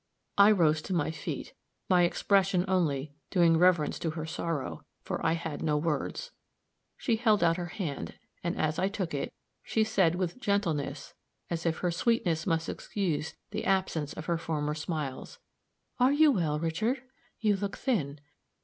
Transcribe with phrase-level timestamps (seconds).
[0.39, 1.53] I rose to my feet,
[1.87, 6.31] my expression only doing reverence to her sorrow, for I had no words.
[6.97, 11.13] She held out her hand, and as I took it, she said with gentleness
[11.51, 15.37] as if her sweetness must excuse the absence of her former smiles,
[15.99, 17.03] "Are you well, Richard?
[17.39, 18.19] You look thin.